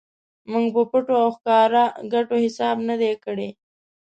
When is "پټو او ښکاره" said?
0.91-1.83